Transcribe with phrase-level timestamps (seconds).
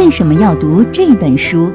[0.00, 1.70] 为什么要读这本书？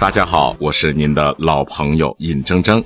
[0.00, 2.82] 大家好，我是您的老朋友尹铮铮。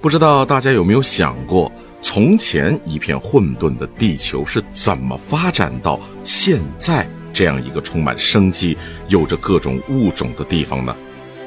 [0.00, 1.70] 不知道大家有没有想过，
[2.02, 8.76] 从前一片混沌的地球是怎么发展到现在这样一个充满生机、
[9.06, 10.92] 有着各种物种的地方呢？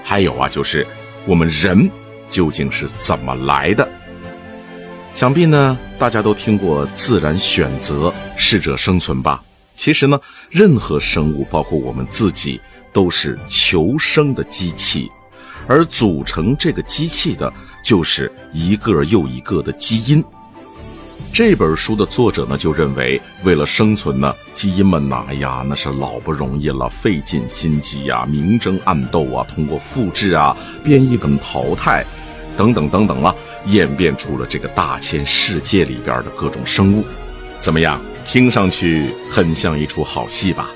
[0.02, 0.88] 还有啊，就是
[1.26, 1.92] 我们人
[2.32, 3.88] 究竟是怎么来的？
[5.14, 9.44] 想必呢，大家都听过“自然选择，适者生存”吧？
[9.76, 10.20] 其实呢，
[10.50, 12.60] 任何生物，包括我们自己。
[12.94, 15.10] 都是求生的机器，
[15.66, 17.50] 而组成这个机器的，
[17.82, 20.22] 就是一个又一个的基因。
[21.32, 32.06] 这本书的作者呢，就认为，为了生存呢，基因们呐，哎呀，那是老不容易了，费尽心机呀，明争暗斗啊，通过复制啊、变异跟淘汰，
[32.58, 37.06] 等等等等啊，演变出了这个大千世界里边的各种生物。
[37.60, 40.70] 怎么样，听上去很像一出好戏吧？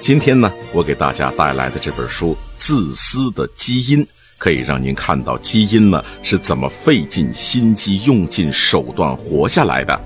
[0.00, 4.04] 今天呢，我给大家带来的这本书《自私的基因》，
[4.38, 10.00] 可以让您看到基因呢是怎么费尽心机、用尽手段活下来的。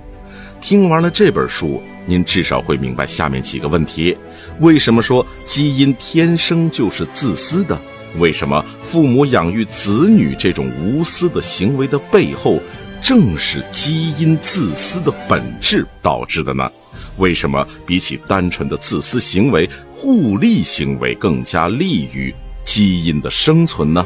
[0.61, 4.17] 听完了这本书，您至少会明白下面几个问题：
[4.61, 7.78] 为什么说基因天生就是自私的？
[8.19, 12.61] 为什么父母养育子女这种无私的行为的背后，
[13.03, 16.70] 正是基因自私的本质导致的呢？
[17.19, 19.69] 为什么比起单纯的自私行为？
[19.91, 24.05] 互利行为更加利于基因的生存呢？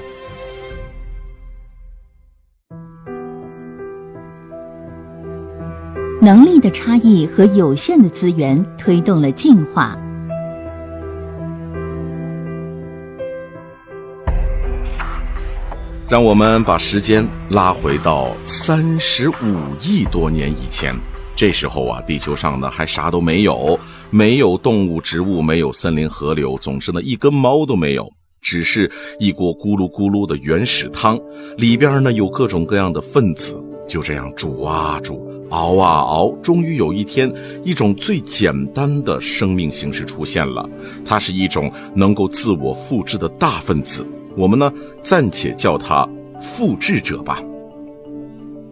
[6.20, 9.96] 能力的差异和有限的资源推动了进化。
[16.06, 19.34] 让我们把时间拉回到三十五
[19.80, 20.94] 亿多年以前。
[21.34, 23.78] 这时候啊，地球上呢还啥都没有，
[24.10, 28.06] 没有动物、植物，没有森林、河流，总之呢一根毛都没有，
[28.42, 31.18] 只是一锅咕噜咕噜的原始汤，
[31.56, 37.32] 里边呢有各种各样的分子，就这样煮啊煮，熬啊熬，终于有一天，
[37.64, 40.68] 一种最简单的生命形式出现了，
[41.02, 44.06] 它是一种能够自我复制的大分子，
[44.36, 44.72] 我们呢
[45.02, 46.08] 暂且叫它
[46.40, 47.42] 复制者吧。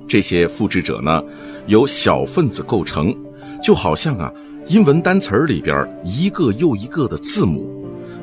[0.09, 1.23] 这些复制者呢，
[1.67, 3.17] 由小分子构成，
[3.63, 4.31] 就好像啊，
[4.67, 7.71] 英文单词里边一个又一个的字母。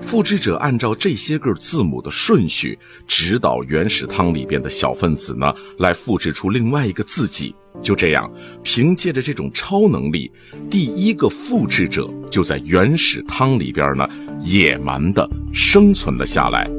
[0.02, 7.54] 复制者按照这些个字母的顺序，指导原始汤里边的小分子呢，来复制出另外一个自己。
[7.82, 8.32] 就这样，
[8.64, 10.32] 凭借着这种超能力，
[10.70, 14.08] 第一个复制者就在原始汤里边呢，
[14.42, 16.70] 野蛮的生存了下来，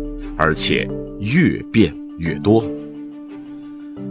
[0.43, 2.65] 而且越变越多。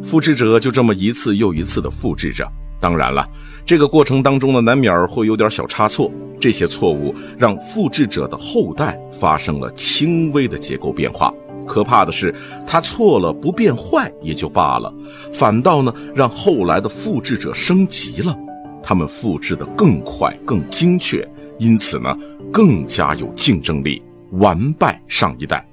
[0.03, 2.47] 复制者就这么一次又一次的复制着，
[2.79, 3.27] 当然了，
[3.65, 6.11] 这个过程当中呢，难免会有点小差错。
[6.39, 11.33] 这些错误让复制者的后代发生了轻微的结构变化。
[11.65, 12.33] 可怕的是，
[12.65, 14.93] 他错了不变坏也就罢了，
[15.33, 18.37] 反倒呢让后来的复制者升级了，
[18.83, 22.15] 他们复制的更快更精确，因此呢
[22.53, 23.99] 更加有竞争力，
[24.33, 25.65] 完败上一代。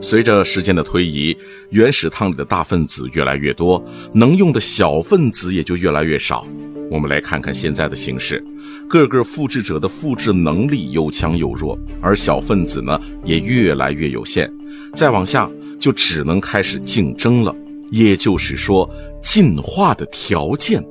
[0.00, 1.36] 随着时间的推移，
[1.70, 6.46] 原始汤里的大分子越来越多，能用的小分子也就越来越少。
[6.90, 8.44] 我们来看看现在的形势，
[8.88, 14.48] 各个复制者的复制能力有强有弱，而小分子呢也越来越有限。
[14.94, 15.50] 再往下
[15.80, 17.52] 就只能开始竞争了，
[17.90, 18.88] 也就是说，
[19.22, 20.84] 进化的条件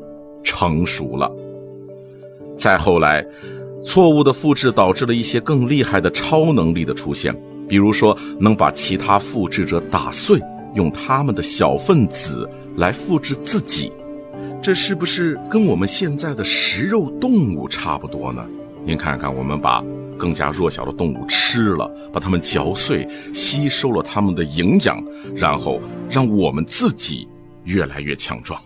[0.44, 1.32] 成熟了。
[2.58, 3.26] 再后来，
[3.86, 7.34] 错误的复制导致了一些更厉害的超能力的出现。
[7.68, 10.40] 比如说，能把其他复制者打碎，
[10.76, 13.92] 用他们的小分子来复制自己，
[14.62, 18.46] 这是不是跟我们现在的食肉动物差不多呢？
[18.86, 19.84] 您看看，我们把
[20.18, 25.04] 更加弱小的动物吃了，把它们嚼碎，吸收了它们的营养，
[25.36, 27.28] 然后让我们自己
[27.64, 28.62] 越来越强壮。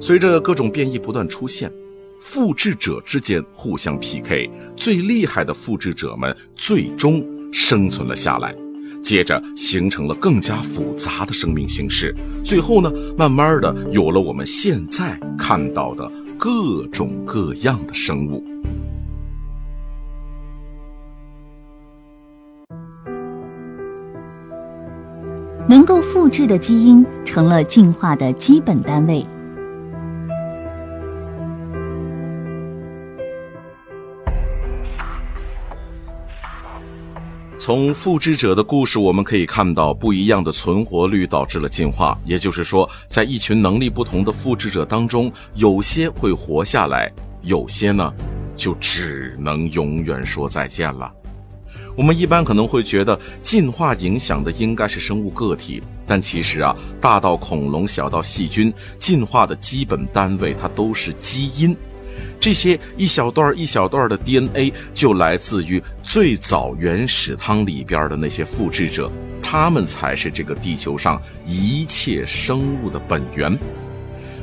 [0.00, 1.72] 随着各种变异不断出现，
[2.20, 7.24] 复制者之间互相 PK，最厉害的复制者们最终。
[7.52, 8.54] 生存了下来，
[9.02, 12.14] 接着形成了更加复杂的生命形式，
[12.44, 18.44] 最后呢，慢慢的有了我们现在看到的各种各样的生物。
[25.68, 29.26] 能够复制的基因成了进化的基本单位。
[37.66, 42.16] 从复制者的故事，我们可以看到，不一样的存活率导致了进化。
[42.24, 48.14] 也就是说，在一群能力不同的复制者当中，有些会活下来，有些呢，
[48.56, 51.12] 就只能永远说再见了。
[51.96, 61.76] 我们一般可能会觉得，进化影响的应该是生物个体，但其实啊，大到恐龙，小到细菌，进化的基本单位它都是基因。
[62.38, 69.10] 这些一小段一小段的 DNA 就来自于最早原始汤里边的那些复制者，
[69.42, 73.58] 他们才是这个地球上一切生物的本源。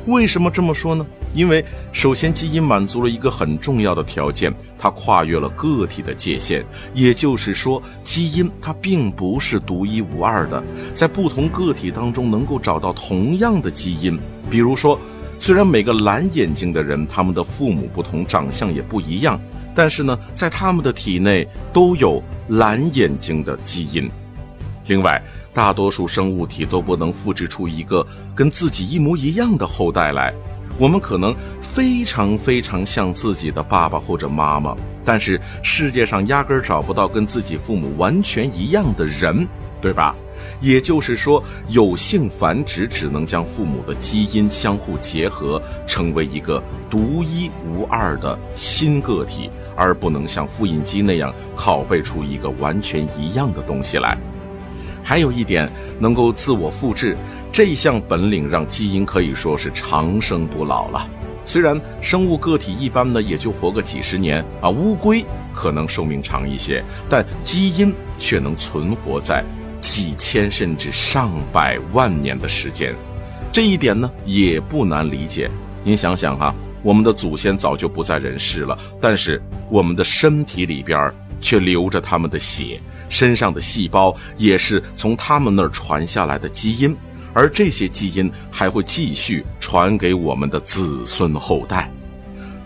[0.06, 1.06] 为什么这么说呢？
[1.34, 10.62] 因为首先基因满足了一个很重要的条件，它跨越了个体的界限，也就是说，基因它并不是独一无二的，
[10.94, 14.20] 在不同个体当中能够找到同样的基因，
[14.52, 15.00] 比如说。
[15.44, 19.38] 虽然每个蓝眼睛的人，他们的父母不同，长相也不一样，
[19.76, 24.10] 但是呢，在他们的体内都有蓝眼睛的基因。
[24.88, 25.22] 另外，
[25.54, 30.34] 大多数生物体都不能复制出一个跟自己一模一样的后代来。
[30.78, 34.74] 我们可能非常非常像自己的爸爸或者妈妈，
[35.04, 39.46] 但是世界上压根儿找不到跟自己父母完全一样的人，
[39.82, 40.16] 对吧？
[40.64, 54.18] 也就是说，有性繁殖只能将父母的基因相互结合，成为一个独一无二的新个体，而不能像复印机那样拷贝出一个完全一样的东西来。
[55.04, 55.70] 还有一点，
[56.00, 57.18] 能够自我复制
[57.52, 61.06] 这项本领，让基因可以说是长生不老了。
[61.44, 69.44] 虽然生物个体一般呢也就活个几十年啊，乌龟可能寿命长一些，但基因却能存活在。
[69.84, 72.96] 几千甚至上百万年的时间，
[73.52, 75.52] 这一点呢也不难理解。
[75.84, 86.96] 您想想哈，我们的祖先早就不在人世了，但是我们的身体里边却流着他们的血，身上的细胞也是从他们那儿传下来的基因，
[87.34, 91.92] 而这些基因还会继续传给我们的子孙后代。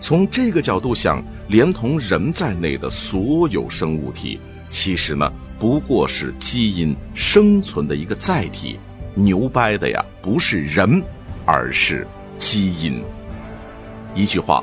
[0.00, 4.38] 从这个角度想，连同人在内的所有生物体，
[4.70, 5.28] 其实呢。
[5.58, 8.78] 不过是基因生存的一个载体，
[9.14, 11.02] 牛掰的呀，不是人，
[11.44, 12.06] 而是
[12.38, 13.02] 基因。
[14.14, 14.62] 一句话，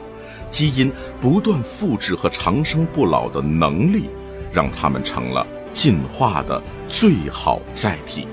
[0.50, 4.06] 基因不断复制和长生不老的能力，
[4.54, 8.26] 让他们成了进化的最好载体。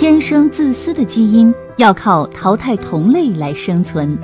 [0.00, 4.18] 天生自私的基因要靠淘汰同类来生存。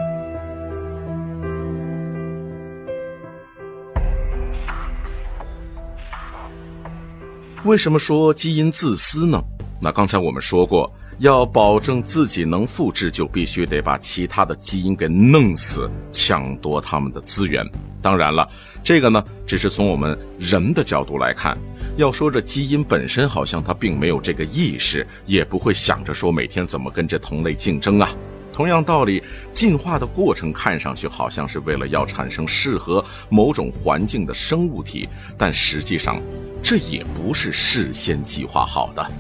[7.67, 9.39] 为什么说基因自私呢？
[9.83, 17.63] 那刚才我们说过，要保证自己能复制，就必须得把其他的基因给弄死，抢夺他们的资源。
[18.01, 18.49] 当然了，
[18.83, 21.55] 这个呢，只是从我们人的角度来看。
[21.97, 28.11] 要说这基因本身，好像它并没有这个意识，也不会想着说每天怎么跟这同类竞争啊。
[28.53, 29.23] 同样道理，
[29.53, 35.09] 进化的过程看上去好像是为了要产生适合某种环境的生物体，
[35.39, 36.21] 但实际上
[36.63, 39.11] 这也不是事先计划好的。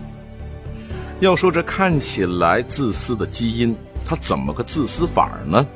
[1.20, 3.74] 要说这看起来自私的基因，
[4.04, 5.66] 它怎么个自私法儿呢？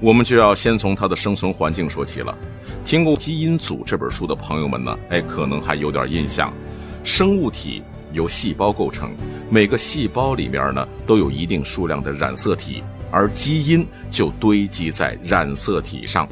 [0.00, 2.34] 我们就要先从它的生存环境说起了。
[2.90, 6.52] 听过《基因组》这本书的朋友们呢，哎，可能还有点印象。
[7.04, 9.14] 生物体由细胞构成，
[9.48, 12.82] 每个细胞里面呢都有一定数量的染色体，
[13.12, 16.28] 而基因就堆积在染色体上。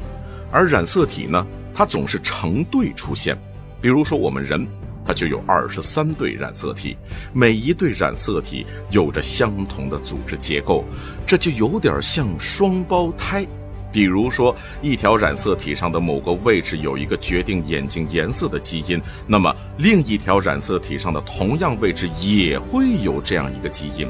[0.51, 3.37] 而染色体呢，它总是成对出现。
[3.79, 4.67] 比如说我们人，
[5.05, 6.97] 它就有二十三对染色体，
[7.31, 10.83] 每一对染色体有着相同的组织结构，
[11.25, 13.47] 这就有点像双胞胎。
[13.91, 24.07] 比如说，一条染色体上的某个位置有一个决定眼睛颜色的基因，那么另一条染色体上的同样位置也会有这样一个基因。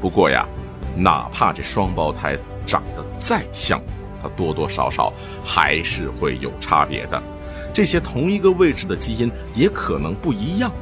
[0.00, 0.44] 不过呀，
[0.96, 3.80] 哪怕这双胞胎长得再像，
[4.20, 5.12] 它多多少少
[5.44, 7.22] 还是会有差别的。
[7.72, 10.72] 这些同一个位置的基因也可能不一样。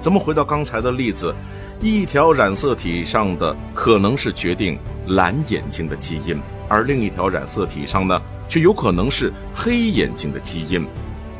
[0.00, 1.34] 咱们回到刚才的例子，
[1.80, 6.40] 一条染色体上的可能是决定蓝眼睛的基因。
[6.68, 10.86] 而另一条染色体上呢，却有可能是黑眼睛的基因。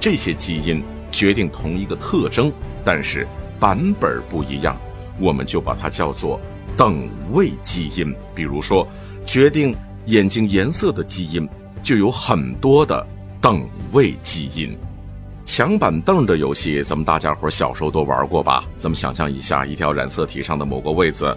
[0.00, 2.52] 这些基因决定同一个特征，
[2.84, 3.26] 但是
[3.60, 4.76] 版本不一样，
[5.18, 6.40] 我们就把它叫做
[6.76, 8.14] 等位基因。
[8.34, 8.86] 比如说，
[9.26, 9.74] 决定
[10.06, 11.48] 眼睛颜色的基因
[11.82, 13.06] 就有很多的
[13.40, 14.76] 等位基因。
[15.44, 18.64] 抢板凳的游戏，咱们大家伙小时候都玩过吧？
[18.76, 21.36] 咱们想象一下，一条染色体上的某个位子，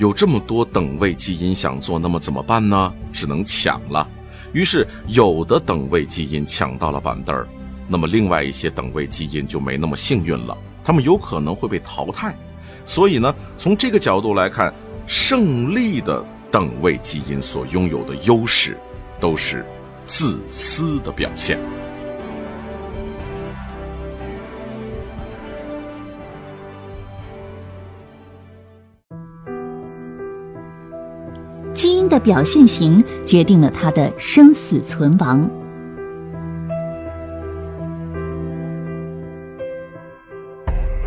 [0.00, 2.90] 有这么多等位基因想做，那么怎么办呢？
[3.12, 4.08] 只能抢了。
[4.54, 7.46] 于是，有的等位基因抢到了板凳儿，
[7.86, 12.34] 那么另外一些等位基因就没那么幸运了，他们有可能会被淘汰。
[12.86, 14.72] 所以呢，从这个角度来看，
[15.06, 18.78] 胜利的等位基因所拥有的优势，
[19.20, 19.66] 都是
[20.06, 21.58] 自私的表现。
[32.00, 35.48] 因的表现型决定了他的生死存亡。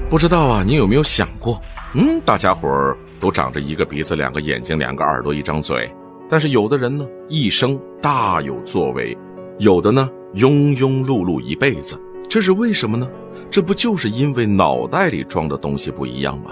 [0.07, 1.59] 不知道啊，你有没有想过？
[1.95, 5.91] 嗯，大家伙儿都长着一个鼻子、两个眼睛、两个耳朵、一张嘴，
[6.29, 9.17] 但是有的人呢，一生大有作为；
[9.57, 11.99] 有的呢，庸庸碌碌一辈子。
[12.29, 13.09] 这是为什么呢？
[13.49, 16.51] 这不就是因为脑袋里装的东西不一样吗？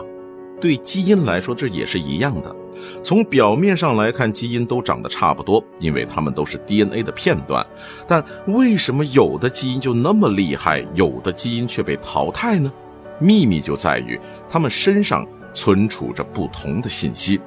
[0.60, 2.56] 对基因来说，这也是一样的。
[3.04, 7.66] 从表面上来看，基因都长得差不多，因为它们都是 DNA 的片段。
[8.08, 12.72] 但为什么有的基因就那么厉害，有的基因却被淘汰呢？
[13.20, 17.40] 秘密就在于它们身上存储着不同的信息。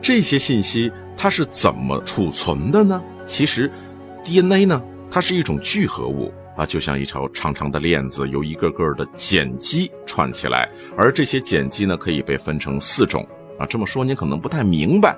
[0.00, 3.02] 这些信息它是怎么储存的呢？
[3.26, 3.70] 其实
[4.24, 6.32] ，DNA 呢，它是一种聚合物。
[6.56, 13.26] 啊，就像一条长长的链子，由一个个的碱基串起来，而这些碱基呢，可以被分成四种。
[13.58, 15.16] 啊，这么说您可能不太明白，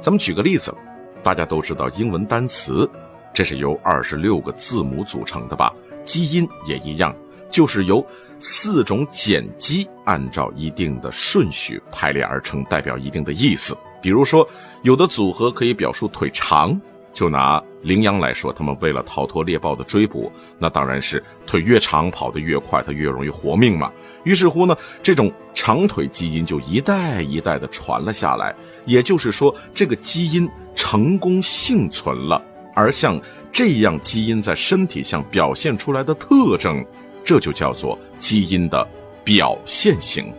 [0.00, 0.74] 咱们举个例子，
[1.22, 2.88] 大家都知道英文单词，
[3.32, 5.72] 这是由二十六个字母组成的吧？
[6.02, 7.14] 基因也一样，
[7.50, 8.04] 就是由
[8.38, 13.76] 四种碱基按照一定的顺序排列而成，代表一定的意思。
[14.02, 14.48] 比如说，
[14.82, 16.80] 有的组合可以表述腿长。
[17.14, 23.92] 就拿羚羊来说，他们为了逃脱猎豹的追捕，那当然是腿越长跑得越快，它越容易活命嘛。
[24.24, 28.54] 于是乎呢，这种长腿基因就一代一代的传了下来。
[28.86, 32.42] 也就是说，这个基因成功幸存了。
[32.74, 33.20] 而像
[33.52, 36.84] 这样基因在身体上表现出来的特征，
[37.22, 38.88] 这就叫做基因的
[39.22, 40.32] 表现型。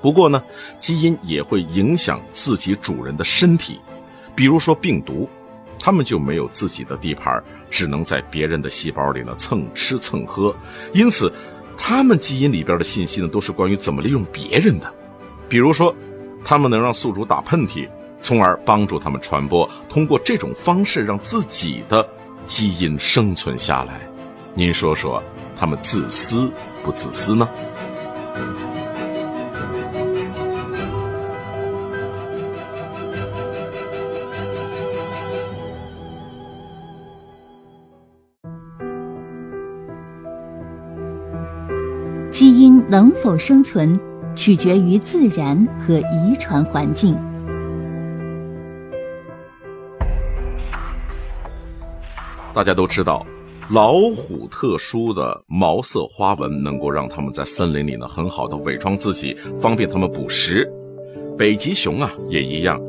[0.00, 0.42] 不过呢，
[0.80, 3.78] 基因也会影响自己主人的身体，
[4.34, 5.28] 比如说病毒。
[5.84, 10.54] 他们就没有自己的地盘，只能在别人的细胞里呢蹭吃蹭喝，
[10.92, 11.32] 因此，
[11.76, 14.88] 他们基因里边的信息呢都是关于怎么利用别人的，
[15.48, 15.92] 比如说，
[16.44, 17.88] 他们能让宿主打喷嚏，
[18.20, 22.08] 从而帮助他们传播，通过这种方式让自己的
[22.44, 24.00] 基因生存下来。
[24.54, 25.20] 您说说，
[25.58, 26.48] 他们自私
[26.84, 27.48] 不自私呢？
[42.32, 44.00] 基因能否生存，
[44.34, 47.14] 取决于自然和遗传环境。
[52.54, 53.26] 大家都知道，
[53.68, 60.66] 老虎特殊的毛色花纹能够让它们在森林里呢很好的伪装自己，方便它们捕食。
[61.36, 62.80] 北极熊啊也一样，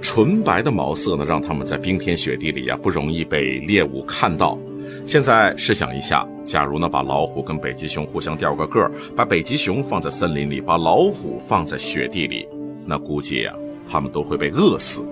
[0.00, 4.56] 纯白的毛色呢让它们在冰天雪地里呀不容易被猎物看到。
[5.04, 12.46] 现在试想一下，假如呢把老虎跟北极熊互相调个个儿，把北极熊放在森林里，把老虎放在雪地里，
[12.86, 13.52] 那估计呀，
[13.90, 15.04] 它们都会被饿死，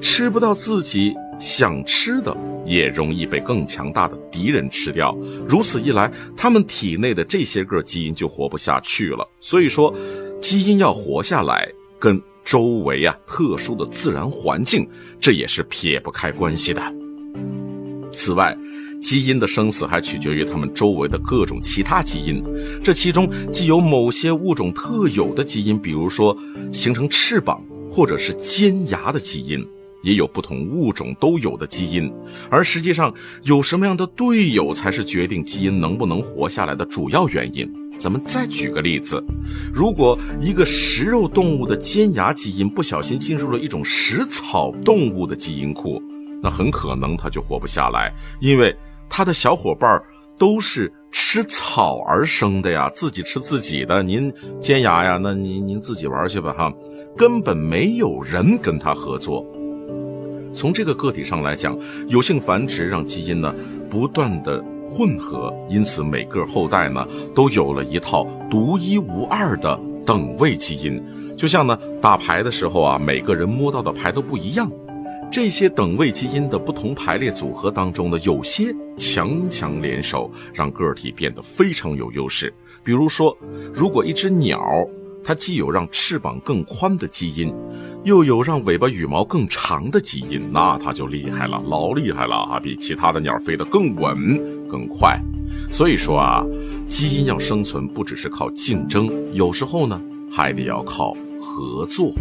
[0.00, 5.16] 吃不到自己想吃的，也容易被更强大的敌人吃掉。
[5.48, 9.26] 如此一来，它们体内的这些个基因就活不下去了。
[9.40, 9.94] 所以说，
[10.40, 11.66] 基因要活下来，
[11.98, 16.99] 跟周围啊特殊的自然环境，这也是撇不开关系的。
[18.30, 18.56] 此外，
[19.00, 22.40] 基因的生死还取决于它们周围的各种其他基因，
[22.80, 26.36] 这其中既有某些物种特有的基因，比如说
[26.72, 27.60] 形成翅膀
[27.90, 29.66] 或者是尖牙的基因，
[30.04, 32.08] 也有不同物种都有的基因。
[32.48, 37.68] 而实际上，有什么样的队友才是决定基因能不能活下来的主要原因。
[37.98, 39.20] 咱们再举个例子，
[39.74, 46.00] 如果一个食肉动物的尖牙基因不小心进入了一种食草动物的基因库，
[46.42, 48.76] 那很可能他就活不下来，因为。
[49.12, 50.00] 他的小伙伴
[50.38, 54.04] 都是吃草而生的呀，自己吃自己的。
[54.04, 56.72] 您尖牙呀，那您您自己玩去吧哈，
[57.16, 59.44] 根本没有人跟他合作。
[60.54, 63.52] 从这个个体上来讲，有性繁殖让基因呢
[63.90, 67.04] 不断的混合，因此每个后代呢
[67.34, 71.02] 都有了一套独一无二的等位基因。
[71.36, 74.70] 就像呢打牌的时候啊，每个人摸到的牌都不一样。
[75.30, 82.52] 这些等位基因的不同排列组合当中呢，有些强强联手，让个体变得非常有优势。
[82.82, 83.36] 比如说，
[83.72, 84.60] 如果一只鸟，
[85.22, 87.54] 它既有让翅膀更宽的基因，
[88.02, 92.58] 又有让尾巴羽毛更长的基因，那它就厉害了，老厉害了啊！
[92.58, 95.16] 比其他的鸟飞得更稳、更快。
[95.70, 96.44] 所以说啊，
[96.88, 102.12] 基因要生存，不只是靠竞争，有时候呢，还得要靠合作。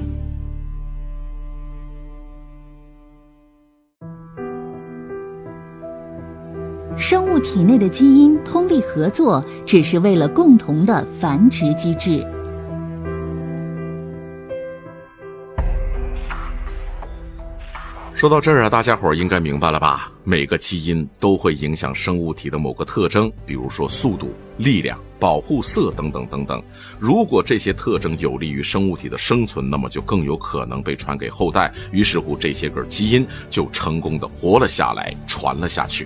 [7.00, 12.22] 生物体内的基因通力合作，只是为了共同的繁殖机制。
[18.13, 20.12] 说到这儿啊，大家伙儿应该明白了吧？
[20.25, 26.62] 每个基因都会影响生物体的某个特征，比如说速度、力量、保护色等等等等。
[27.00, 31.72] 如果这些特征有利于生物体的生存，那么就更有可能被传给后代。
[31.94, 36.06] 于是乎，这些个基因就成功的活了下来，传了下去。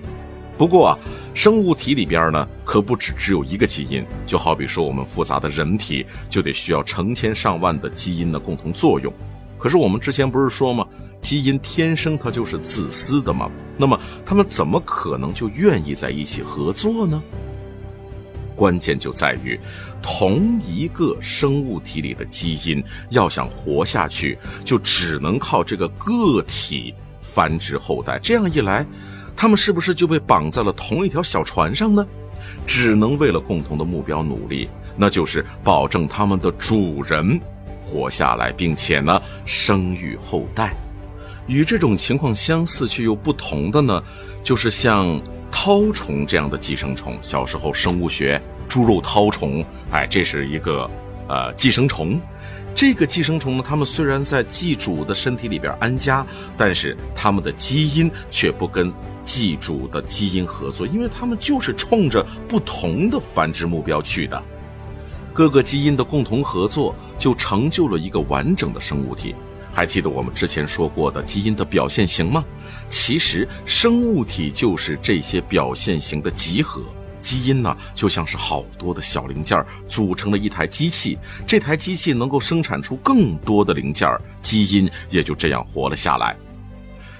[0.56, 0.98] 不过啊，
[1.34, 4.04] 生物体里边呢，可不只只有一个基因。
[4.24, 9.12] 就好比说我们复杂的人体，就得需要成千上万的基因的共同作用。
[9.58, 10.86] 可是我们之前不是说吗？
[11.20, 13.50] 基因天生它就是自私的吗？
[13.76, 17.22] 那么他们怎么可能就愿意在一起合作呢？
[18.54, 19.58] 关键就在于，
[20.00, 22.80] 同一个生物体里的基因
[23.10, 28.20] 要想活下去，就只能靠这个个体繁殖后代。
[28.22, 28.86] 这样一来，
[29.36, 32.06] 他们是不是就被绑在了同一条小船上呢？
[32.66, 37.40] 只能为了共同的目标努力，那就是保证他们的主人
[37.80, 40.74] 活下来，并且呢生育后代。
[41.46, 44.02] 与这种情况相似却又不同的呢，
[44.42, 45.20] 就是像
[45.52, 47.18] 绦虫这样的寄生虫。
[47.22, 50.90] 小时候生物学，猪肉绦虫，哎，这是一个
[51.28, 52.20] 呃寄生虫。
[52.74, 56.26] 这个寄生虫呢，它们虽然在寄主的身体里边安家，
[56.56, 58.92] 但是它们的基因却不跟
[59.24, 64.40] 寄主的基因合作，因为它们就是冲着不同的繁殖目标去的。
[65.32, 69.34] 各个基因的共同合作，就成就了一个完整的生物体。
[69.72, 72.44] 还记得我们之前说过的基因的表现型吗？
[72.88, 76.80] 其实生物体就是这些表现型的集合。
[77.18, 84.08] 基因呢，就像是好多的小零件组成了一台机器，这台机器能够生产出更多的零件，
[84.42, 86.36] 基因也就这样活了下来。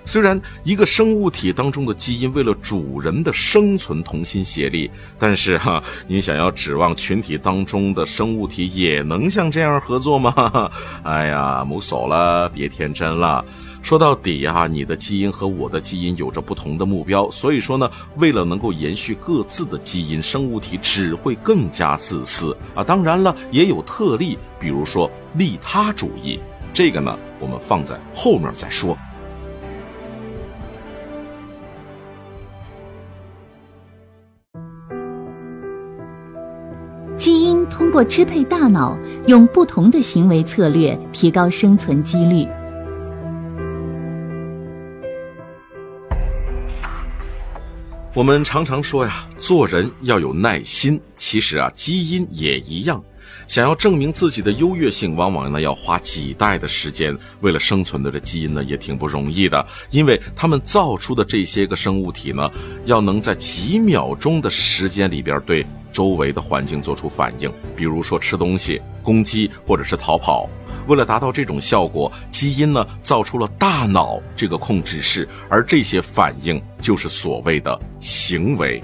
[0.05, 10.71] 虽然一个生物体当中的基因为了主人的生存同心协力，但是哈， 你想要指望群体当中的生物体也能像这样合作吗？
[11.03, 13.45] 哎呀，木索了，别天真了。
[13.83, 22.83] 说到底啊，你的基因和我的基因有着不同的目标，所以说呢，为了能够延续各自的基因，生物体只会更加自私啊。
[22.83, 26.39] 当然了，也有特例，比如说利他主义，
[26.73, 28.97] 这个呢，我们放在后面再说。
[37.17, 42.47] 基因通过支配大脑，用不同的行为策略提高生存几率。
[48.15, 51.01] 我们常常说呀，做人要有耐心。
[51.17, 53.03] 其实啊，基因也一样。
[53.47, 57.17] 想要证明自己的优越性，往往呢要花几代的时间。
[57.41, 62.51] 为了生存的这基因呢，也挺不容易的，因为他们造出的这些个生物体呢，
[62.85, 70.49] 要能在几秒钟的时间里边对周围的环境做出反应，比如说吃东西、攻击或者是逃跑。
[70.87, 78.83] 为了达到这种效果，基因呢造出了大脑这个控制室，而这些反应就是所谓的行为。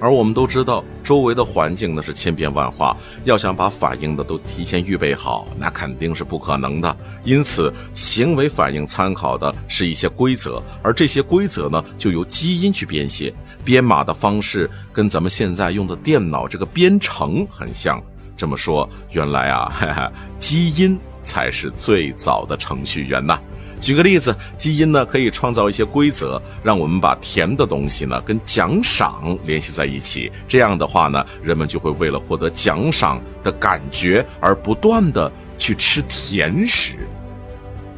[0.00, 6.96] 而我们都知道，周围的环境呢是千变万化，要想把反应的都提前预备好，那肯定是不可能的。
[7.24, 13.32] 因此，行为反应参考的是一些规则，而这些规则呢，就由基因去编写。
[13.64, 18.02] 编码的方式跟咱们现在用的电脑这个编程很像。
[18.36, 23.38] 这么说，原来啊，哈哈，基因才是最早的程序员呐。
[23.80, 30.30] 举个例子，基因呢可以创造一些规则，让我们把甜的东西呢跟奖赏联系在一起。
[30.46, 36.96] 这样的话呢，人们就会为了获得奖赏的感觉而不断的去吃甜食。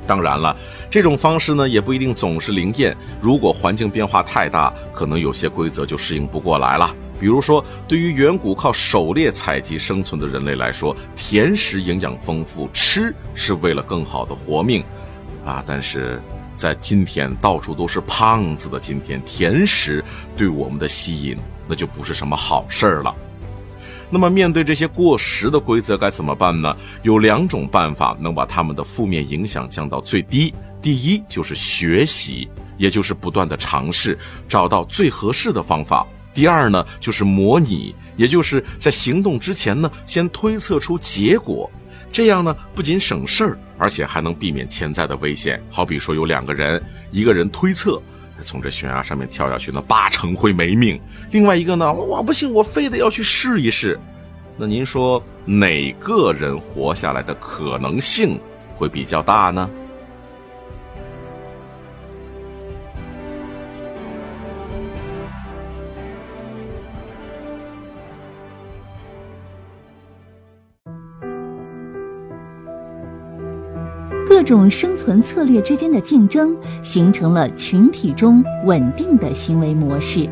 [0.07, 0.57] 当然了，
[0.91, 2.97] 这种方式呢也不一定总是灵验。
[3.21, 6.95] 如果环境变化太大，可能有些规则就适应不过来了。
[7.21, 14.83] 比如说，对于远古靠狩猎采集生存的人类来说，甜食营养丰富，吃是为了更好的活命。
[15.45, 15.63] 啊！
[15.67, 16.21] 但是
[16.57, 20.05] 在今天到处都是胖子的今天，甜食
[20.37, 23.15] 对我们的吸引那就不是什么好事儿了。
[24.11, 26.77] 那么面对这些过时的规则该怎么办呢？
[27.03, 30.53] 有两种办法能把他们的负面影响降到最低。
[30.83, 36.07] 第一就是学习，也就是不断的尝试，找到最合适的方法。
[36.35, 41.71] 第二呢就是模拟，也就是在行动之前呢先推测出结果。
[42.13, 45.63] 这样呢不仅省事儿，而且还能避免潜在的危险。
[45.71, 48.01] 好比说有两个人，一个人推测。
[48.43, 50.99] 从这悬崖上面跳下去，那八成会没命。
[51.31, 54.01] 另外一个呢，我不信，我非得要去试一试。
[54.57, 58.41] 那您说哪个人活下来的可能性
[58.75, 59.69] 会比较大呢？
[74.41, 80.27] 各种生存策略之间的竞争，形成了群体中稳定的行为模式。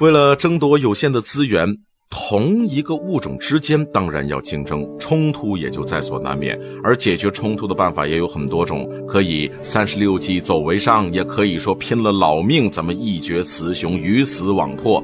[0.00, 1.66] 为了争夺有限的资源，
[2.10, 6.60] 同一个物种之间当然要竞争，冲突也就在所难免。
[6.84, 15.02] 而解决冲突的办法也有很多种，可以三十六计走为上，也可以说拼了老命，咱们一决雌雄，鱼死网破，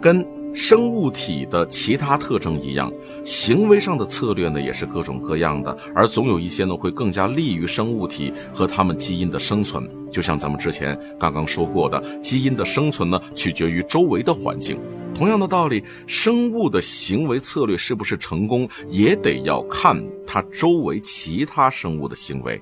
[0.00, 0.26] 跟。
[0.54, 2.92] 生物体的其他特征一样，
[3.24, 9.88] 行为上的策略呢也是各种各样的，而总有一些呢会更加利于生物体和它们基因的生存。
[10.10, 14.78] 就像咱们之前刚刚说过的，基因的生存呢取决于周围的环境。
[15.14, 22.60] 同样的道理，生物的行为策略是不是成功，也得要看它周围其他生物的行为。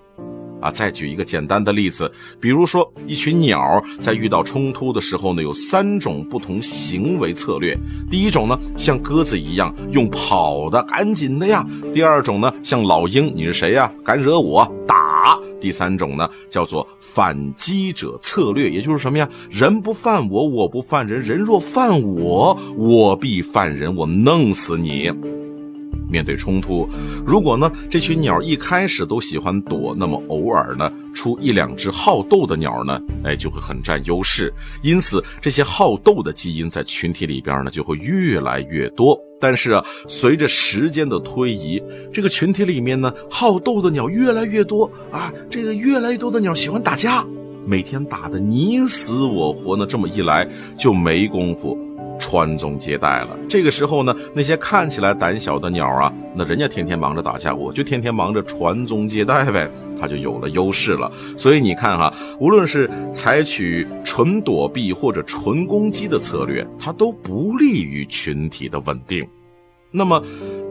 [0.60, 7.76] 啊，再举一个简单的例子，比如说一群鸟在遇到冲突的时候呢，有三种不同行为策略。
[8.10, 13.90] 第一种呢，像鸽子一样用跑的，赶紧的呀；第二种呢，像老鹰，你是谁呀？
[14.04, 19.28] 敢惹我，打；第三种呢，叫做反击者策略，也就是什么呀？
[19.50, 25.10] 人不犯我，我不犯人；人若犯我，我必犯人，我弄死你。
[26.10, 26.88] 面对冲突，
[27.24, 34.52] 如果呢这群鸟一开始都喜欢躲，那么偶尔呢出一两只好斗的鸟呢，哎就会很占优势。
[34.82, 39.18] 因此，这些好斗的基因在群体里边呢就会越来越多。
[39.40, 47.24] 但是，随着时间的推移，这个群体里面呢好斗的鸟越来越多啊，这个越来越多的鸟喜欢打架，
[47.66, 50.46] 每天打的你死我活呢，这么一来
[50.76, 51.78] 就没工夫。
[52.20, 53.36] 传宗接代了。
[53.48, 59.68] 这个时候呢，那些看起来胆小的鸟啊，那人家天天忙着打架，我就天天忙着传宗接代呗，
[60.00, 61.10] 它就有了优势了。
[61.36, 69.26] 所以你看哈，无论是采取纯躲避或者纯攻击的策略，它都不利于群体的稳定。
[69.90, 70.22] 那么，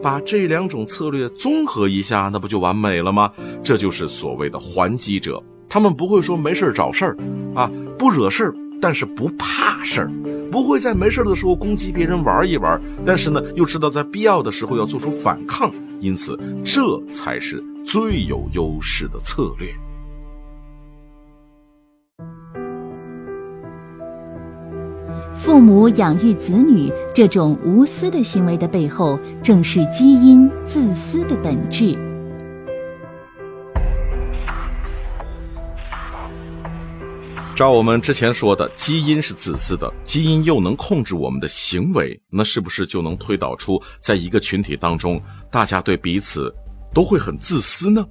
[0.02, 3.30] 把这两种策略综合一下，那不就完美了吗？
[3.62, 5.42] 这就是所谓的还击者。
[5.68, 7.16] 他们不会说没事找事儿，
[7.54, 10.10] 啊，不惹事儿，但是不怕事儿。
[10.50, 19.68] 不会在没事的时候攻击别人玩一玩，但是呢，又知道在必要的时候要做出反抗，因此这才是最有优势的策略。
[25.32, 31.96] 父母养育子女这种无私的行为的背后，正是基因自私的本质。
[37.60, 45.20] 照我们之前说的，基因是自私的，基因又能控制我们的行为，那是不是就能推导出，在一个群体当中，
[45.50, 46.50] 大家对彼此
[46.94, 48.02] 都会很自私呢？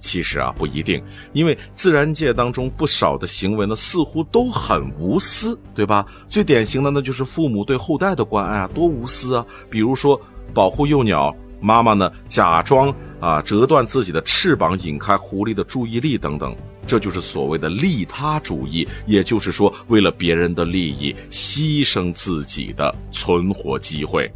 [0.00, 1.04] 其实啊，不一定，
[1.34, 6.06] 因为自然界当中不少的行为呢，似乎都很无私，对吧？
[6.26, 9.44] 最典型的那就是父母对后代的关爱啊，多无私啊！
[9.68, 10.18] 比如说
[10.54, 11.36] 保护幼鸟。
[11.58, 16.54] 妈妈呢，假装啊折断自己的翅膀，引开狐狸的注意力等等，
[16.86, 24.32] 这就是所谓的利他主义，也就是说，为了别人的利益，牺牲自己的存活机会。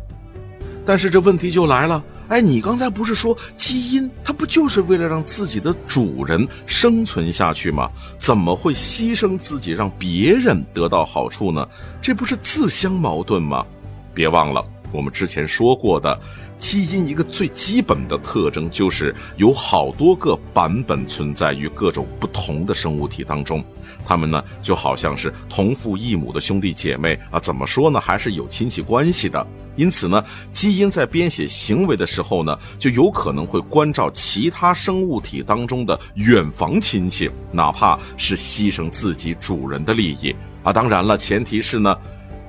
[0.85, 7.89] 但是这问题就来了，哎，你刚才不是说基因它不就是为了让自己的主人生存下去吗？
[8.19, 11.67] 怎么会牺牲自己让别人得到好处呢？
[12.03, 13.65] 这不是自相矛盾吗？
[14.13, 14.65] 别忘了。
[14.93, 16.19] 我们之前说过的，
[16.61, 23.64] 基因一个最基本的特征就是有好多个版本存在于各种不同的生物体当中，
[24.05, 29.44] 它们呢就好像是同父异母的兄弟姐妹啊，怎么说呢，还是有亲戚关系的。
[29.75, 40.70] 因此呢，基因在编写行为的时候呢，就有可能会关照其他生物体当中的远房亲戚，哪怕是牺牲自己主人的利益啊。
[40.70, 41.96] 当然了，前提是呢，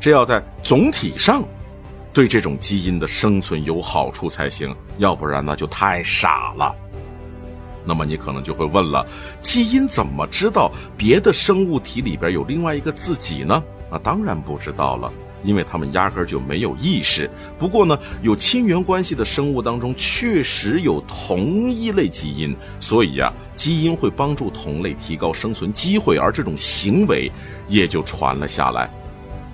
[0.02, 1.42] 这要在总体上。
[2.14, 6.76] 对这种基因的生存有好处才行，要不然那就太傻了。
[7.86, 9.06] 那么你可能就会问了：
[9.40, 13.64] 基因怎么知道别的生物体里边有另外一个自己呢？
[13.90, 15.12] 那当然不知道了。
[15.44, 17.28] 因为他们压根儿就没有意识。
[17.58, 27.32] 不过呢，有亲缘关系的生物当中确实有同一类基因，所以呀，基因会帮助同类提高生存机会，而这种行为
[27.68, 28.88] 也就传了下来。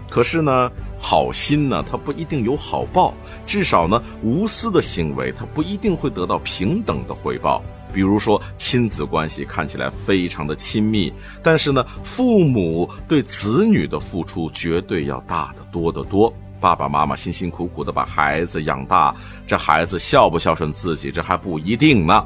[0.09, 3.13] 可是呢，好心呢，它不一定有好报，
[3.45, 7.61] 至少呢，无私的行为，它不一定会得到平等的回报。
[7.93, 16.31] 比如说，亲子关系看起来非常的亲密，但是呢，父母对子女的付出绝对要大得多得多。
[16.59, 19.15] 爸爸妈妈辛辛苦苦的把孩子养大，
[19.45, 22.25] 这孩子孝不孝顺自己，这还不一定呢。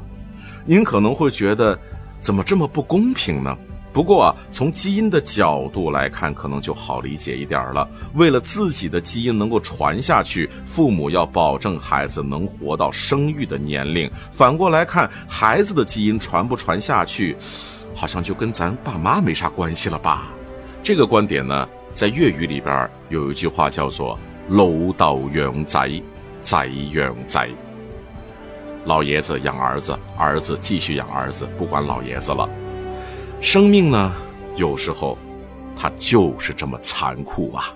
[0.66, 1.78] 您可能会觉得，
[2.20, 3.58] 怎么这么不公平呢？
[3.94, 7.86] 不过啊，从基因的角度来看，可能就好理解一点了。
[8.14, 14.10] 为了自己的基因能够传下去，父母要保证孩子能活到生育的年龄。
[14.32, 17.36] 反过来看，孩子的基因传不传下去，
[17.94, 20.32] 好像就跟咱爸妈没啥关系了吧？
[20.82, 26.02] 这个观点呢，在粤语里边有一句话叫做“老豆养仔，
[26.42, 27.50] 仔养仔”。
[28.86, 32.50] 老爷子养儿子，儿子继续养儿子，不管老爷子了。
[33.42, 34.14] 生命呢，
[34.56, 35.18] 有时候
[35.76, 37.76] 它就是这么残酷啊！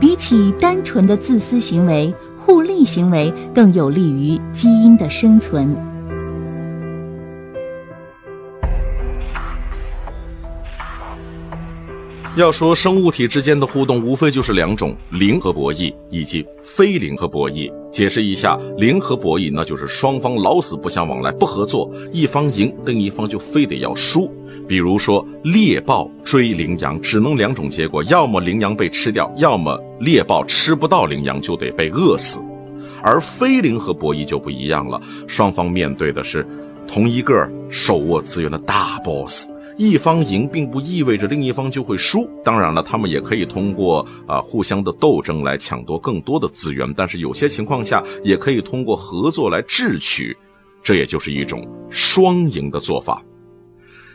[0.00, 5.76] 比起单纯的自私行为，互利行为更有利于基因的生存。
[12.36, 17.70] 要说生物体之间的互动，无非就是两种：零和博弈，以及非零和博弈。
[17.90, 24.32] 解释一下，零和博弈，那就是双方老死不相往来，不合作，一方赢，另一方就非得要输。
[24.68, 32.40] 比如说猎豹追羚羊，只能两种结果：要么羚羊被吃掉，要么猎豹吃不到羚羊就得被饿死。
[33.02, 36.46] 而非零和博弈就不一样了，双方面对的是
[36.86, 39.48] 同一个手握资源的大 boss。
[39.80, 50.36] 一方赢并不意味着另一方就会输，当然了，他们也可以通过啊互相的斗争来抢夺更多的资源，但是有些情况下也可以通过合作来智取，
[50.82, 53.24] 这也就是一种双赢的做法。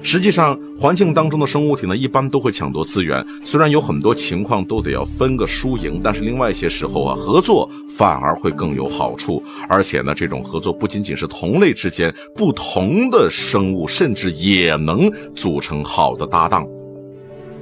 [0.02, 3.26] 实际上，环境当中的生物体呢，一般都会抢夺资源。
[3.44, 9.42] 虽然有很多情况都得要分个输赢，但是另外一些时候啊，合作反而会更有好处。
[9.68, 16.68] 而且呢，这种合作不仅仅是同类之间，不同的生物甚至也能组成好的搭档。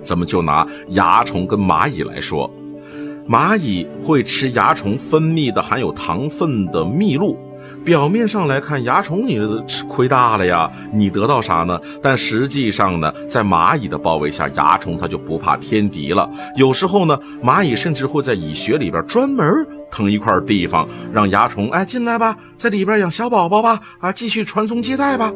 [0.02, 2.52] 咱们就拿蚜虫跟蚂蚁来说，
[3.30, 7.38] 蚂蚁会吃蚜虫分泌的含有糖分的蜜露。
[7.84, 11.80] 表面上来看，蚜虫你吃亏大了呀，你得到啥呢？
[12.02, 16.30] 但实际上呢，在蚂蚁的包围下，蚜虫它就不怕天敌了。
[16.56, 19.46] 有时候呢，蚂蚁甚至会在蚁穴里边专门
[19.91, 25.32] 腾一块地方，让蚜虫哎进来吧，在里边养小宝宝吧，啊，继续传宗接代吧。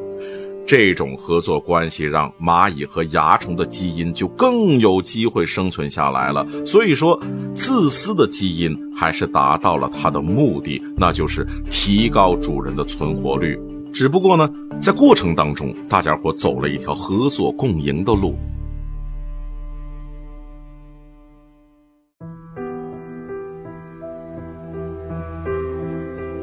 [0.68, 6.46] 这种合作关系让蚂蚁和蚜虫的基因就更有机会生存下来了。
[6.66, 7.18] 所以说，
[7.56, 13.58] 自私的基因还是达到了它的目的，那就是提高主人的存活率。
[13.94, 18.36] 只不过呢，在过程当中，大家伙走了一条合作共赢的路。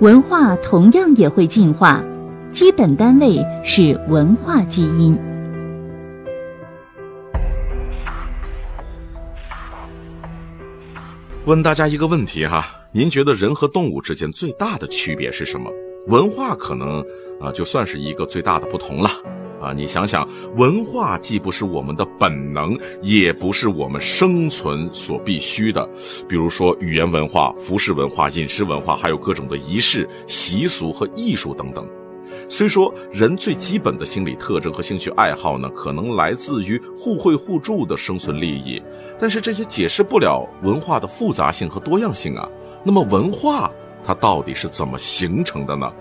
[0.01, 2.03] 文化同样也会进化。
[2.55, 5.19] 基本单位是文化基因。
[11.47, 15.69] 问大家一个问题哈，您觉得人和动物之间最大的区别是什么？
[16.07, 17.05] 文化可能
[17.41, 19.11] 啊，就算是一个最大的不同了
[19.61, 19.73] 啊。
[19.73, 25.85] 你想想，文化既不是我们的本能，也不是我们生存所必须的。
[26.29, 31.85] 比如说语言文化、服饰文化、饮食文化，还有各种的仪式、习俗和艺术等等。
[32.57, 38.81] 虽说人最基本的心理特征和兴趣爱好呢，可能来自于互惠互助的生存利益，
[39.19, 42.49] 但是这也解释不了文化的复杂性和多样性啊。
[42.85, 43.73] 那么文化
[44.05, 45.93] 它到底是怎么形成的呢？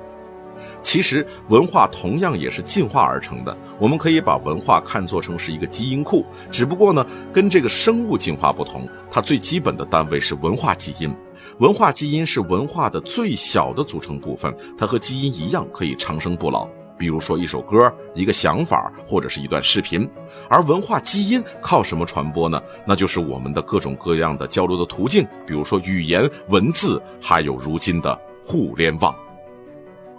[0.83, 3.57] 其实文化同样也是进化而成的。
[3.79, 11.11] 我们可以把文化看作成是一个基因库，只不过呢，跟这个生物进化不同，它最基本的单位是文化基因。
[11.59, 16.67] 文化基因是文化的最小的组成部分，它和基因一样可以长生不老。
[16.97, 20.07] 比如说一首歌、一个想法或者是一段视频。
[20.49, 22.61] 而文化基因靠什么传播呢？
[22.87, 29.13] 那就是我们的各种各样的交流的途径，比如说语言、文字，还有如今的互联网。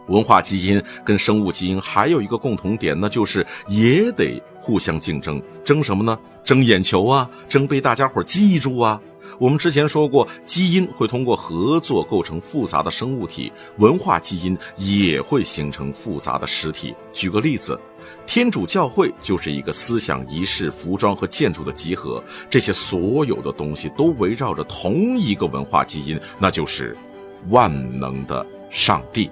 [0.09, 6.19] 文化基因跟生物基因还有一个共同点，那就是也得互相竞争，争什么呢？
[6.43, 9.01] 争眼球啊，争被大家伙记住啊。
[9.39, 16.95] 我们之前说过，基因会通过合作构成复杂的生物体，文化基因也会形成复杂的实体。
[17.13, 17.79] 举个例子，
[18.27, 26.97] 天主教会就是一个思想、仪式、服装和建筑的集合，这些所有的东西都围绕着同一个文化基因，那就是
[27.49, 29.31] 万能的上帝。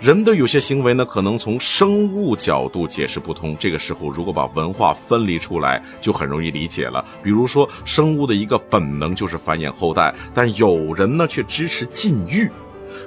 [0.00, 3.56] 人的有些行为呢，可能从生物角度解释不通。
[3.58, 7.04] 这个时候，如果把文化分离出来，就很容易理解了。
[7.20, 12.48] 比如说，生物的一个本能就是繁衍后代，但有人呢却支持禁欲。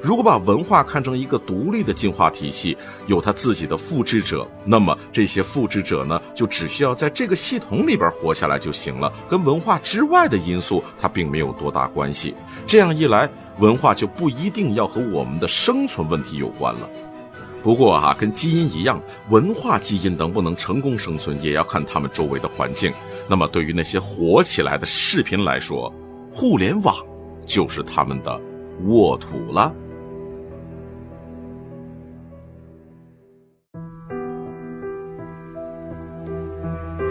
[0.01, 2.77] 如果把文化看成一个独立的进化体系，
[3.07, 12.35] 有它自己的复制者，那么这些复制者呢，就只需要在这个系统里边活下来就行了，跟文化之外的因素它并没有多大关系。
[12.67, 16.89] 这样一来，文化就不一定要和我们的生存问题有关了。
[17.63, 18.99] 不过啊，跟基因一样，
[19.29, 22.91] 文化基因能不能成功生存，也要看他们周围的环境。
[23.27, 25.93] 那么，对于那些火起来的视频来说，
[26.31, 26.95] 互联网
[27.45, 28.41] 就是他们的
[28.85, 29.71] 沃土了。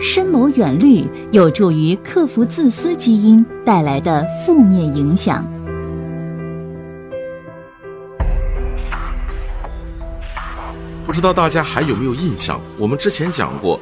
[0.03, 5.47] 深谋远虑有助于克服自私基因带来的负面影响。
[11.05, 12.59] 不知道大家还有没有印象？
[12.79, 13.79] 我们之前讲过，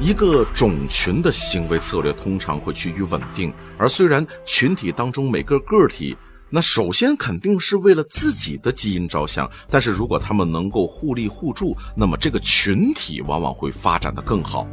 [0.00, 6.16] 一个种群的行为策略通常会趋于稳定，而虽然群体当中每个个体，
[6.50, 14.66] 那首先肯定是为了自己的基因着想，但是如果他们能够互利互助，那么这个群体往往会发展的更好。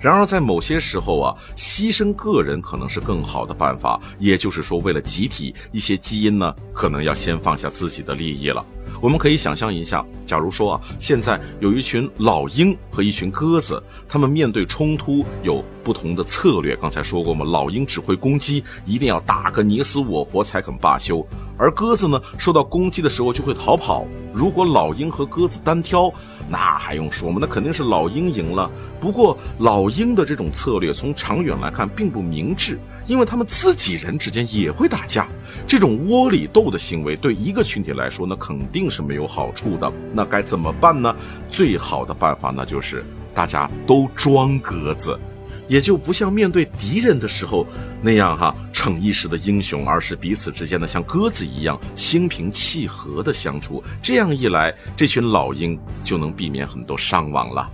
[0.00, 4.00] 然而，在某些时候啊，牺牲个人可能是更好的办法。
[4.18, 8.64] 也就是说，为了集体，一些基因呢，可能要先放下自己的利益了。
[9.02, 16.74] 我们可以想象一下，假如说啊，现在有一群老鹰和一群鸽子，他们面对冲突有不同的策略。
[16.76, 21.22] 刚才说过嘛，老鹰只会攻击，一定要打个你死我活才肯罢休；
[21.58, 24.06] 而鸽子呢，受到攻击的时候就会逃跑。
[24.32, 26.10] 如果老鹰和鸽子单挑，
[26.50, 27.38] 那还用说吗？
[27.40, 28.68] 那肯定是老鹰赢了。
[28.98, 35.28] 不过老鹰的这种策略从长远来看并不明智，因为他们自己人之间也会打架。
[35.64, 39.90] 这种窝里斗的行为对一个群体来说，那肯定是没有好处的。
[40.12, 41.14] 那该怎么办呢？
[41.48, 45.16] 最好的办法那就是大家都装鸽子。
[45.68, 47.64] 也就不像面对敌人的时候
[48.02, 53.84] 那样哈逞一时的英雄，而是彼此之间的像鸽子一样心平气和的相处。
[54.00, 57.70] 这样一来，这群老鹰就能避免很多伤亡了。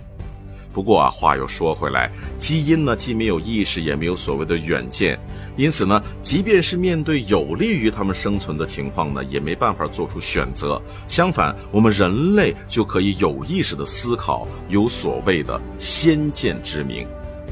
[0.73, 5.17] 不过啊，话又说回来，基因呢既没有意识，也没有所谓的远见，
[5.55, 10.79] 因此呢，即便是面对有利于他们生存的情况呢，也没办法做出选择。
[11.07, 17.07] 相反，我们人类就可以有意识的思考，有所谓的先见之明。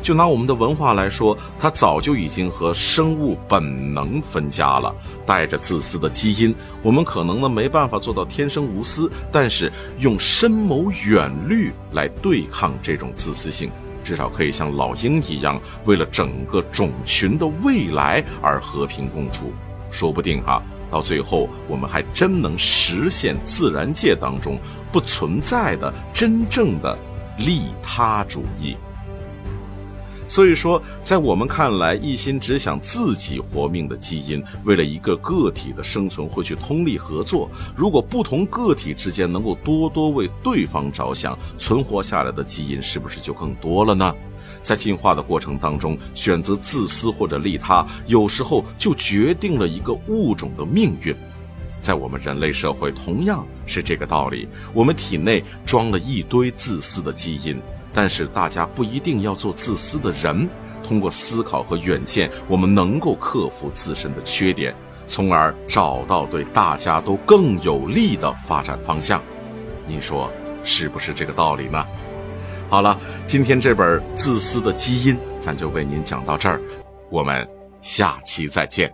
[0.06, 4.94] 就拿我们的文化来说，它早就已经和生物本能分家了，
[5.26, 6.54] 带着自私的基因。
[6.84, 13.72] 我们可能呢没办法做到天生无私，但是用深谋远虑来对抗这种自私性，
[14.04, 19.52] 至少可以像老鹰一样，为了整个种群的未来而和平共处。
[19.90, 24.60] 说不定哈，到最后我们还真能实现自然界当中
[24.92, 26.96] 不存在的真正的
[27.40, 28.78] 利他主义。
[30.28, 37.50] 所以说，在我们看来，一心只想自己活命的基因，为了一个个体的生存，会去通力合作。
[37.76, 44.14] 如果不同个体之间能够多多为对方着想，存活下来的基因是不是就更多了呢？
[44.64, 51.16] 在进化的过程当中，选择自私或者利他，有时候就决定了一个物种的命运。
[51.80, 54.48] 在我们人类社会，同样是这个道理。
[54.74, 57.62] 我们体内装了一堆自私的基因。
[57.96, 60.50] 但是大家不一定要做自私的人，
[60.84, 64.76] 通过思考和远见，我们能够克服自身的缺点，
[65.08, 69.22] 从而找到对大家都更有利的发展方向。
[69.88, 70.30] 您说
[70.66, 71.86] 是不是这个道理呢？
[72.70, 76.60] 好了，今天这本《自私的基因》，咱就为您讲到这儿，
[77.10, 77.48] 我们
[77.82, 78.94] 下期再见。